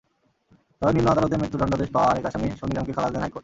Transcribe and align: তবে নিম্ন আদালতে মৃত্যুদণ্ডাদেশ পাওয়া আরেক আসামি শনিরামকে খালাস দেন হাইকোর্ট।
তবে 0.81 0.91
নিম্ন 0.95 1.07
আদালতে 1.13 1.35
মৃত্যুদণ্ডাদেশ 1.41 1.89
পাওয়া 1.95 2.09
আরেক 2.11 2.25
আসামি 2.29 2.47
শনিরামকে 2.59 2.93
খালাস 2.95 3.11
দেন 3.13 3.21
হাইকোর্ট। 3.23 3.39